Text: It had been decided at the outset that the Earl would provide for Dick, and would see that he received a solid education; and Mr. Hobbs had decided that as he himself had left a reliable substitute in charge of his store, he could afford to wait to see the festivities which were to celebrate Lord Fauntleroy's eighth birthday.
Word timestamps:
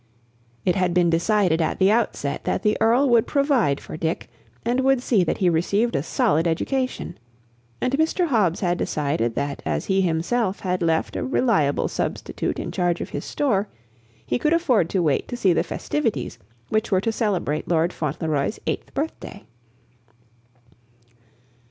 It 0.65 0.75
had 0.75 0.95
been 0.95 1.11
decided 1.11 1.61
at 1.61 1.77
the 1.77 1.91
outset 1.91 2.43
that 2.45 2.63
the 2.63 2.75
Earl 2.81 3.07
would 3.09 3.27
provide 3.27 3.79
for 3.79 3.97
Dick, 3.97 4.31
and 4.65 4.79
would 4.79 4.99
see 4.99 5.23
that 5.23 5.37
he 5.37 5.47
received 5.47 5.95
a 5.95 6.01
solid 6.01 6.47
education; 6.47 7.19
and 7.79 7.93
Mr. 7.95 8.25
Hobbs 8.29 8.61
had 8.61 8.79
decided 8.79 9.35
that 9.35 9.61
as 9.63 9.85
he 9.85 10.01
himself 10.01 10.61
had 10.61 10.81
left 10.81 11.15
a 11.15 11.23
reliable 11.23 11.87
substitute 11.87 12.57
in 12.57 12.71
charge 12.71 12.99
of 12.99 13.09
his 13.11 13.25
store, 13.25 13.67
he 14.25 14.39
could 14.39 14.53
afford 14.53 14.89
to 14.89 15.03
wait 15.03 15.27
to 15.27 15.37
see 15.37 15.53
the 15.53 15.61
festivities 15.63 16.39
which 16.69 16.91
were 16.91 17.01
to 17.01 17.11
celebrate 17.11 17.67
Lord 17.67 17.93
Fauntleroy's 17.93 18.59
eighth 18.65 18.95
birthday. 18.95 19.45